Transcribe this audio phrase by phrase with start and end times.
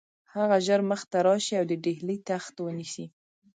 [0.35, 3.05] هغه ژر مخته راشي او د ډهلي تخت ونیسي.